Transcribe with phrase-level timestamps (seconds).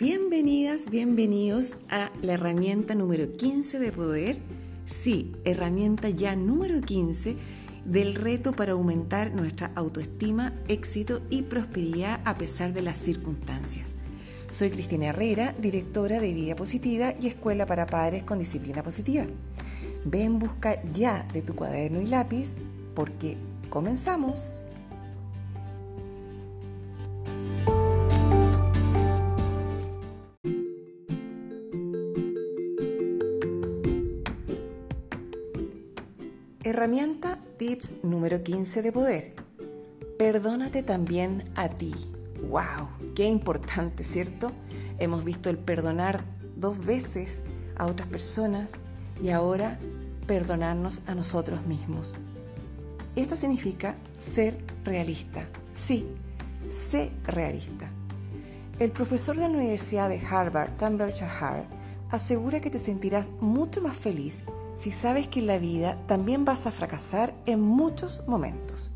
[0.00, 4.38] Bienvenidas, bienvenidos a la herramienta número 15 de poder.
[4.86, 7.36] Sí, herramienta ya número 15
[7.84, 13.96] del reto para aumentar nuestra autoestima, éxito y prosperidad a pesar de las circunstancias.
[14.50, 19.26] Soy Cristina Herrera, directora de Vida Positiva y Escuela para Padres con Disciplina Positiva.
[20.06, 22.54] Ven, busca ya de tu cuaderno y lápiz
[22.94, 23.36] porque
[23.68, 24.62] comenzamos.
[36.70, 39.34] Herramienta tips número 15 de poder.
[40.16, 41.92] Perdónate también a ti.
[42.48, 42.86] ¡Wow!
[43.16, 44.52] Qué importante, ¿cierto?
[45.00, 46.22] Hemos visto el perdonar
[46.54, 47.40] dos veces
[47.76, 48.74] a otras personas
[49.20, 49.80] y ahora
[50.28, 52.14] perdonarnos a nosotros mismos.
[53.16, 55.48] Esto significa ser realista.
[55.72, 56.06] Sí,
[56.70, 57.90] sé realista.
[58.78, 61.66] El profesor de la Universidad de Harvard, Tambor Chahar,
[62.10, 66.66] asegura que te sentirás mucho más feliz si sabes que en la vida también vas
[66.66, 68.90] a fracasar en muchos momentos.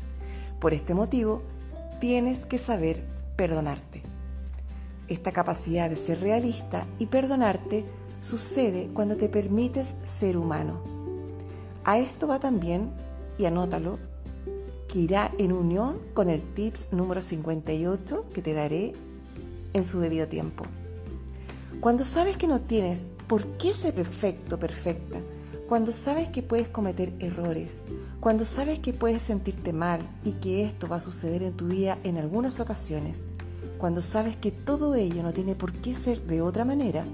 [0.59, 1.43] Por este motivo,
[1.99, 3.03] tienes que saber
[3.35, 4.03] perdonarte.
[5.07, 7.85] Esta capacidad de ser realista y perdonarte
[8.19, 10.81] sucede cuando te permites ser humano.
[11.83, 12.91] A esto va también,
[13.37, 13.99] y anótalo,
[14.87, 18.93] que irá en unión con el tips número 58 que te daré
[19.73, 20.65] en su debido tiempo.
[21.81, 25.19] Cuando sabes que no tienes por qué ser perfecto, perfecta,
[25.67, 27.81] cuando sabes que puedes cometer errores,
[28.19, 31.97] cuando sabes que puedes sentirte mal y que esto va a suceder en tu vida
[32.03, 33.25] en algunas ocasiones,
[33.77, 37.05] cuando sabes que todo ello no tiene por qué ser de otra manera,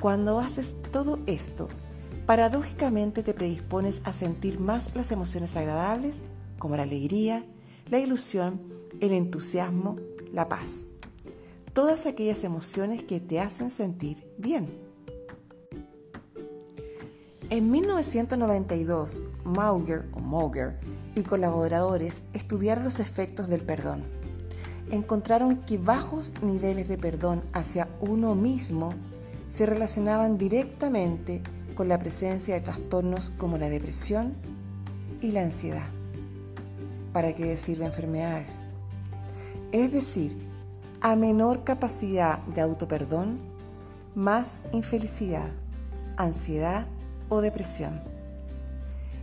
[0.00, 1.68] cuando haces todo esto,
[2.24, 6.22] paradójicamente te predispones a sentir más las emociones agradables
[6.58, 7.44] como la alegría,
[7.90, 8.60] la ilusión,
[9.00, 9.96] el entusiasmo,
[10.32, 10.86] la paz.
[11.72, 14.87] Todas aquellas emociones que te hacen sentir bien.
[17.50, 20.78] En 1992, Mauger o Mauger
[21.14, 24.02] y colaboradores estudiaron los efectos del perdón.
[24.90, 28.92] Encontraron que bajos niveles de perdón hacia uno mismo
[29.48, 31.42] se relacionaban directamente
[31.74, 34.34] con la presencia de trastornos como la depresión
[35.22, 35.88] y la ansiedad.
[37.14, 38.66] ¿Para qué decir de enfermedades?
[39.72, 40.36] Es decir,
[41.00, 43.38] a menor capacidad de autoperdón,
[44.14, 45.48] más infelicidad,
[46.18, 46.86] ansiedad
[47.28, 48.00] o depresión.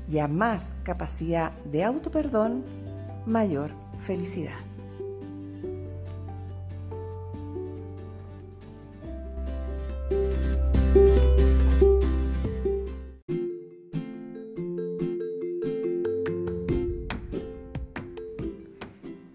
[0.09, 2.63] Y a más capacidad de autoperdón,
[3.25, 4.65] mayor felicidad.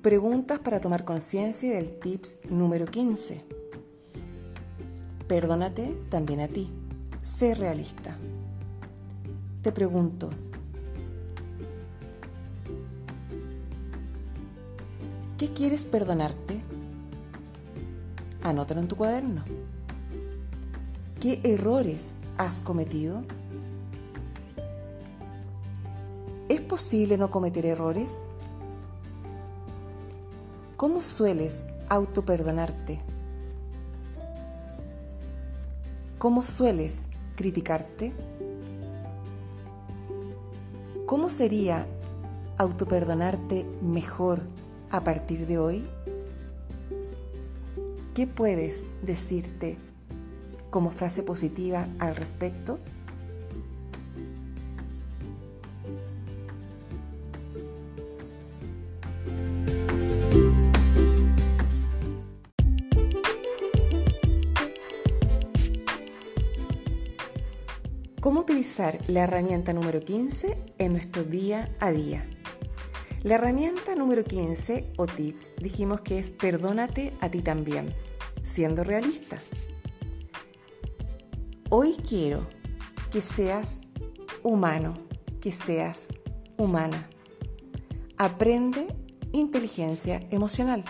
[0.03, 3.45] Preguntas para tomar conciencia del tips número 15.
[5.29, 6.71] Perdónate también a ti.
[7.23, 8.17] Sé realista.
[9.63, 10.31] Te pregunto,
[15.37, 16.63] ¿qué quieres perdonarte?
[18.43, 19.45] Anótalo en tu cuaderno.
[21.21, 23.23] ¿Qué errores has cometido?
[26.49, 28.17] ¿Es posible no cometer errores?
[30.79, 33.03] ¿Cómo sueles autoperdonarte?
[36.17, 37.03] ¿Cómo sueles
[37.37, 38.15] criticarte?
[41.11, 41.89] ¿Cómo sería
[42.57, 44.43] autoperdonarte mejor
[44.93, 45.85] a partir de hoy?
[48.15, 49.77] ¿Qué puedes decirte
[50.71, 52.79] como frase positiva al respecto?
[69.09, 72.29] La herramienta número 15 en nuestro día a día?
[73.23, 77.95] La herramienta número 15 o tips dijimos que es perdónate a ti también,
[78.43, 79.41] siendo realista.
[81.71, 82.51] Hoy quiero
[83.11, 83.81] que seas
[84.43, 84.93] humano,
[85.41, 86.09] que seas
[86.59, 87.09] humana.
[88.19, 88.95] Aprende
[89.33, 90.85] inteligencia emocional.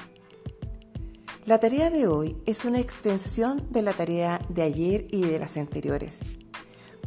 [1.46, 5.56] La tarea de hoy es una extensión de la tarea de ayer y de las
[5.56, 6.22] anteriores.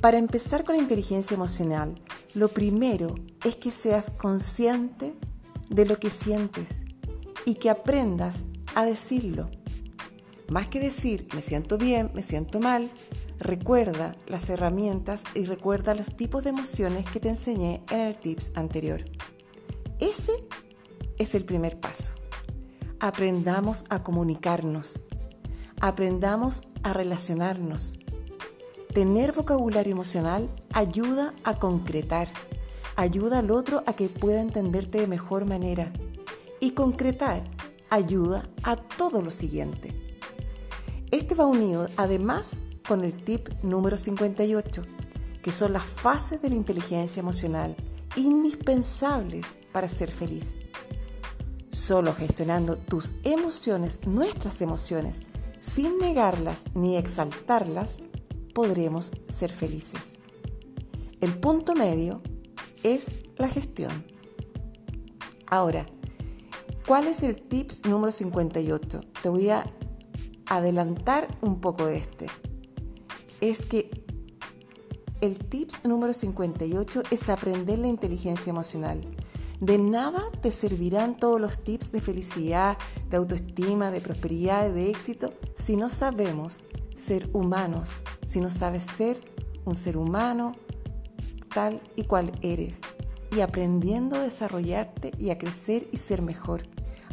[0.04, 1.96] Para empezar con la inteligencia emocional,
[2.34, 3.16] lo primero
[3.46, 5.14] es que seas consciente
[5.70, 6.84] de lo que sientes
[7.46, 8.44] y que aprendas
[8.76, 9.50] a decirlo.
[10.50, 12.92] Más que decir me siento bien, me siento mal,
[13.40, 18.52] recuerda las herramientas y recuerda los tipos de emociones que te enseñé en el tips
[18.56, 19.06] anterior.
[20.02, 20.34] Ese
[21.18, 22.14] es el primer paso.
[23.00, 25.00] Aprendamos a comunicarnos.
[25.80, 28.00] Aprendamos a relacionarnos.
[28.94, 32.28] Tener vocabulario emocional ayuda a concretar,
[32.96, 35.92] ayuda al otro a que pueda entenderte de mejor manera.
[36.60, 37.44] Y concretar
[37.90, 39.96] ayuda a todo lo siguiente.
[41.10, 44.84] Este va unido además con el tip número 58,
[45.42, 47.76] que son las fases de la inteligencia emocional
[48.16, 50.58] indispensables para ser feliz.
[51.72, 55.22] Solo gestionando tus emociones, nuestras emociones,
[55.60, 57.98] sin negarlas ni exaltarlas,
[58.54, 60.16] podremos ser felices.
[61.22, 62.22] El punto medio
[62.84, 64.06] es la gestión.
[65.48, 65.86] Ahora,
[66.88, 69.02] ¿cuál es el tips número 58?
[69.22, 69.66] Te voy a
[70.46, 72.28] adelantar un poco de este.
[73.42, 73.90] Es que
[75.22, 79.08] el tips número 58 es aprender la inteligencia emocional.
[79.62, 82.78] De nada te servirán todos los tips de felicidad,
[83.10, 86.64] de autoestima, de prosperidad, de éxito, si no sabemos
[86.96, 87.92] ser humanos,
[88.26, 89.20] si no sabes ser
[89.66, 90.54] un ser humano
[91.54, 92.82] tal y cual eres
[93.36, 96.64] y aprendiendo a desarrollarte y a crecer y ser mejor,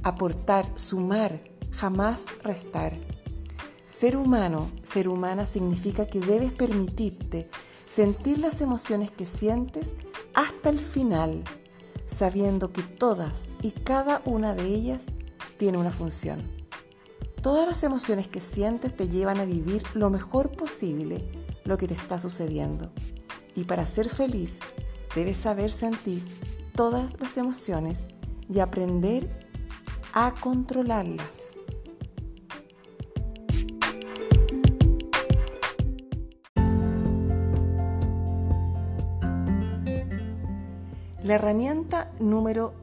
[0.02, 2.92] aportar, sumar, jamás restar.
[3.86, 7.48] Ser humano, ser humana significa que debes permitirte
[7.84, 9.96] sentir las emociones que sientes
[10.34, 11.42] hasta el final,
[12.04, 15.06] sabiendo que todas y cada una de ellas
[15.58, 16.59] tiene una función.
[17.42, 21.24] Todas las emociones que sientes te llevan a vivir lo mejor posible
[21.64, 22.92] lo que te está sucediendo.
[23.54, 24.58] Y para ser feliz,
[25.14, 26.22] debes saber sentir
[26.74, 28.04] todas las emociones
[28.46, 29.48] y aprender
[30.12, 31.56] a controlarlas.
[41.22, 42.74] La herramienta número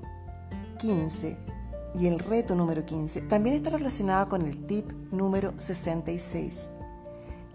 [0.80, 1.47] 15
[1.96, 6.70] y el reto número 15 también está relacionada con el tip número 66,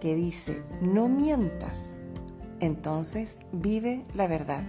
[0.00, 1.90] que dice, no mientas,
[2.60, 4.64] entonces vive la verdad.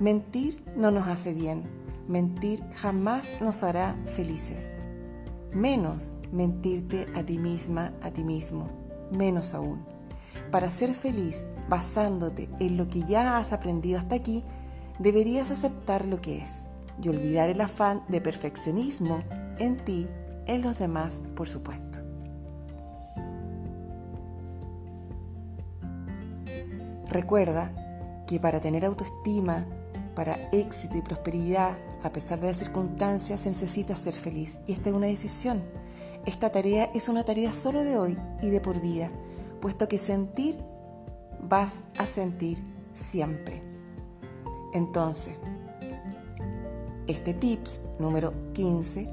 [0.00, 1.62] Mentir no nos hace bien,
[2.08, 4.70] mentir jamás nos hará felices.
[5.52, 8.70] Menos mentirte a ti misma, a ti mismo,
[9.10, 9.84] menos aún.
[10.50, 14.42] Para ser feliz basándote en lo que ya has aprendido hasta aquí,
[14.98, 16.68] deberías aceptar lo que es
[17.00, 19.22] y olvidar el afán de perfeccionismo
[19.58, 20.08] en ti,
[20.46, 21.98] en los demás, por supuesto.
[27.08, 29.66] Recuerda que para tener autoestima,
[30.14, 34.60] para éxito y prosperidad, a pesar de las circunstancias, se necesita ser feliz.
[34.66, 35.62] Y esta es una decisión.
[36.24, 39.10] Esta tarea es una tarea solo de hoy y de por vida,
[39.60, 40.58] puesto que sentir
[41.42, 42.62] vas a sentir
[42.94, 43.62] siempre.
[44.72, 45.36] Entonces,
[47.06, 49.08] este tips número 15,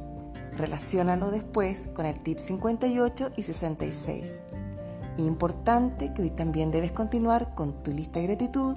[0.53, 4.41] relacionalo después con el tip 58 y 66.
[5.17, 8.75] Importante que hoy también debes continuar con tu lista de gratitud,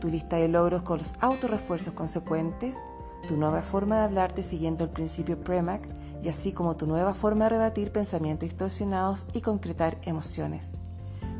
[0.00, 2.82] tu lista de logros con los autorrefuerzos consecuentes,
[3.28, 5.86] tu nueva forma de hablarte siguiendo el principio PREMAC
[6.22, 10.74] y así como tu nueva forma de rebatir pensamientos distorsionados y concretar emociones.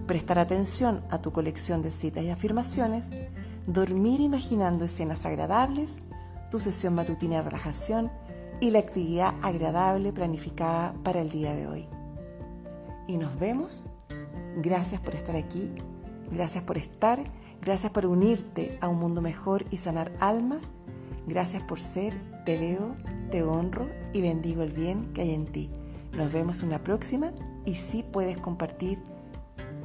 [0.07, 3.11] Prestar atención a tu colección de citas y afirmaciones
[3.67, 5.99] dormir imaginando escenas agradables,
[6.53, 8.13] tu sesión matutina de relajación
[8.61, 11.89] y la actividad agradable planificada para el día de hoy.
[13.09, 13.87] Y nos vemos.
[14.59, 15.73] Gracias por estar aquí,
[16.31, 17.25] gracias por estar,
[17.63, 20.73] gracias por unirte a un mundo mejor y sanar almas.
[21.27, 22.97] Gracias por ser, te veo,
[23.31, 25.71] te honro y bendigo el bien que hay en ti.
[26.15, 27.33] Nos vemos una próxima
[27.65, 29.03] y sí puedes compartir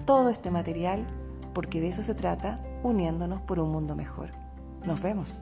[0.04, 1.08] todo este material
[1.54, 4.32] porque de eso se trata uniéndonos por un mundo mejor.
[4.86, 5.42] Nos vemos.